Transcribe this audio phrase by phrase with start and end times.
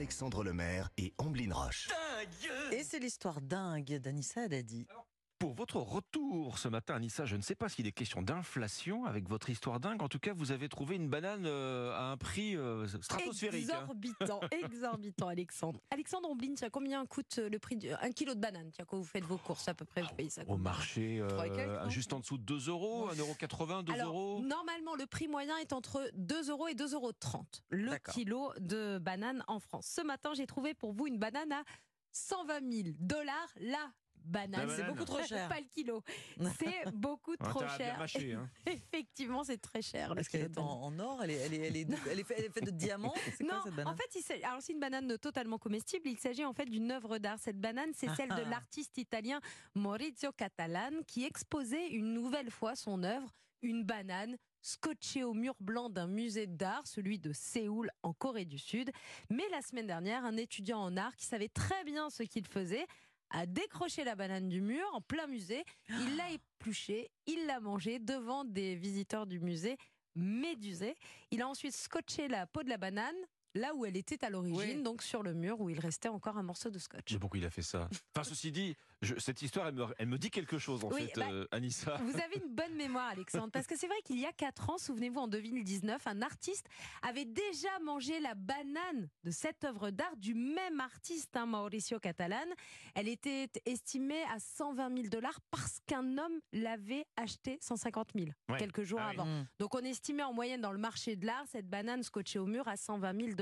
[0.00, 1.90] Alexandre Lemaire et Amblin Roche.
[2.72, 4.86] Et c'est l'histoire dingue d'Anissa Haddadi.
[5.40, 9.26] Pour votre retour ce matin, Anissa, je ne sais pas s'il est question d'inflation avec
[9.26, 10.02] votre histoire dingue.
[10.02, 13.70] En tout cas, vous avez trouvé une banane euh, à un prix euh, stratosphérique.
[13.70, 13.78] hein.
[13.80, 15.80] Exorbitant, exorbitant, Alexandre.
[15.92, 19.24] Alexandre Omblin, tiens, combien coûte le prix d'un kilo de banane Tiens, quand vous faites
[19.24, 22.36] vos courses à peu près, vous payez ça Au marché, euh, quelques, juste en dessous
[22.36, 24.42] de 2 euros, 1,80€, 2 Alors, euros.
[24.42, 27.12] normalement, le prix moyen est entre 2 euros et 2,30 euros
[27.70, 29.86] le kilo de banane en France.
[29.86, 31.64] Ce matin, j'ai trouvé pour vous une banane à
[32.12, 33.90] 120 000 dollars la
[34.24, 34.68] banane.
[34.76, 35.48] C'est beaucoup trop cher.
[35.48, 36.02] Pas le kilo.
[36.58, 37.98] C'est beaucoup trop cher.
[37.98, 38.48] mâcher, hein.
[38.66, 40.16] Effectivement, c'est très cher.
[40.16, 42.44] Est-ce qu'elle est en, or elle est, elle, est, elle, est, elle, est fait- elle
[42.46, 45.18] est faite de diamants quoi Non, cette en fait, il s'agit- alors c'est une banane
[45.18, 46.08] totalement comestible.
[46.08, 47.38] Il s'agit en fait d'une œuvre d'art.
[47.38, 48.48] Cette banane, c'est celle de Ah.
[48.50, 49.40] l'artiste italien
[49.74, 55.88] Maurizio Catalan qui exposait une nouvelle fois son œuvre, une banane scotchée au mur blanc
[55.88, 58.90] d'un musée d'art, celui de Séoul en Corée du Sud.
[59.30, 62.86] Mais la semaine dernière, un étudiant en art qui savait très bien ce qu'il faisait
[63.30, 65.64] a décroché la banane du mur en plein musée.
[65.88, 69.76] Il l'a épluchée, il l'a mangée devant des visiteurs du musée
[70.14, 70.96] médusés.
[71.30, 73.14] Il a ensuite scotché la peau de la banane
[73.54, 74.82] là où elle était à l'origine, Oui.
[74.82, 77.12] donc sur le mur où il restait encore un morceau de scotch.
[77.12, 80.08] Mais pourquoi il a fait ça Enfin, ceci dit, je- cette histoire, elle me, elle
[80.08, 81.96] me dit quelque chose, en Oui, fait, bah, euh, Anissa.
[81.98, 84.78] Vous avez une bonne mémoire, Alexandre, parce que c'est vrai qu'il y a 4 ans,
[84.78, 86.66] souvenez-vous, en 2019, un artiste
[87.02, 92.36] avait déjà mangé la banane de cette œuvre d'art du même artiste, hein, Mauricio Catalan.
[92.94, 98.58] Elle était estimée à 120 000 dollars parce qu'un homme l'avait achetée 150 000 Ouais.
[98.58, 99.24] quelques jours Ah avant.
[99.26, 99.46] Mmh.
[99.58, 102.66] Donc on estimait en moyenne dans le marché de l'art cette banane scotchée au mur
[102.68, 103.39] à 120 000 dollars.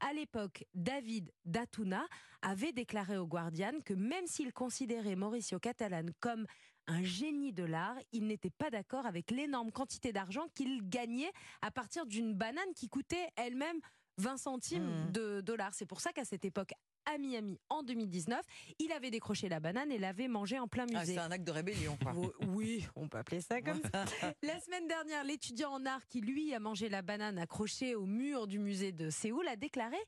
[0.00, 2.06] À l'époque, David Datuna
[2.42, 6.46] avait déclaré au Guardian que même s'il considérait Mauricio Catalan comme
[6.86, 11.70] un génie de l'art, il n'était pas d'accord avec l'énorme quantité d'argent qu'il gagnait à
[11.70, 13.80] partir d'une banane qui coûtait elle-même
[14.18, 15.12] 20 centimes Mhm.
[15.12, 15.74] de dollars.
[15.74, 16.72] C'est pour ça qu'à cette époque,
[17.06, 18.40] à Miami, en 2019,
[18.78, 21.14] il avait décroché la banane et l'avait mangée en plein Ah, musée.
[21.14, 21.96] C'est un acte de rébellion.
[22.02, 22.14] Quoi.
[22.14, 24.04] Ou- Oui, on peut appeler ça comme ça.
[24.42, 28.46] La semaine dernière, l'étudiant en art qui, lui, a mangé la banane accrochée au mur
[28.46, 29.98] du musée de Séoul a déclaré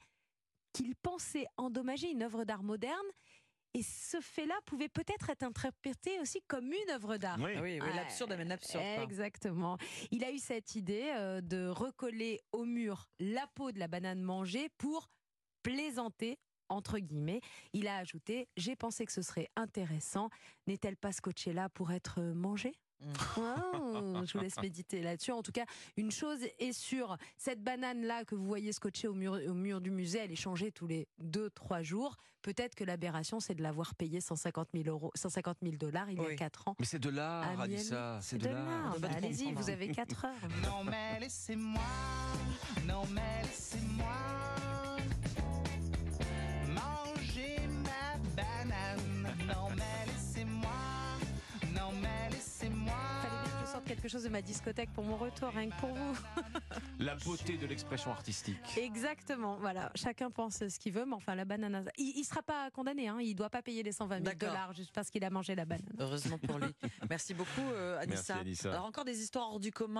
[0.72, 3.06] qu'il pensait endommager une œuvre d'art moderne.
[3.74, 7.36] Et ce fait-là pouvait peut-être être interprété aussi comme une œuvre d'art.
[7.38, 7.52] Oui.
[7.60, 8.82] Oui, oui, l'absurde amène l'absurde.
[9.02, 9.76] Exactement.
[10.10, 14.22] Il a eu cette idée euh, de recoller au mur la peau de la banane
[14.22, 15.10] mangée pour
[15.62, 16.38] plaisanter.
[16.68, 17.40] Entre guillemets,
[17.72, 20.30] il a ajouté J'ai pensé que ce serait intéressant.
[20.66, 22.74] N'est-elle pas scotchée là pour être mangée?
[23.00, 23.12] Mm.
[23.36, 25.30] Oh, je vous laisse méditer là-dessus.
[25.32, 25.66] En tout cas,
[25.98, 29.90] une chose est sûre cette banane-là que vous voyez scotchée au mur, au mur du
[29.90, 32.16] musée, elle est changée tous les 2-3 jours.
[32.40, 36.20] Peut-être que l'aberration, c'est de l'avoir payée 150 000 euros, 150 000 dollars il y
[36.20, 36.36] a Oui.
[36.36, 36.76] 4 ans.
[36.78, 37.60] Mais c'est de l'art.
[37.60, 38.18] Anissa.
[38.22, 38.94] C'est C'est de l'art.
[38.94, 40.48] De Bah, Allez-y, vous avez 4 heures.
[40.62, 41.82] Non mais laissez-moi,
[42.86, 44.06] non mais laissez-moi
[53.96, 56.16] quelque chose de ma discothèque pour mon retour, rien que pour vous.
[56.98, 58.56] La beauté de l'expression artistique.
[58.76, 59.90] Exactement, voilà.
[59.94, 61.84] Chacun pense ce qu'il veut, mais enfin, la banane.
[61.98, 63.18] Il, il sera pas condamné, hein.
[63.20, 64.48] il doit pas payer les 120 000 D'accord.
[64.48, 65.84] dollars juste parce qu'il a mangé la banane.
[65.98, 66.68] Heureusement pour lui.
[67.10, 68.34] Merci beaucoup, euh, Anissa.
[68.34, 68.72] Merci, Anissa.
[68.72, 69.94] Alors, encore des histoires hors du commun.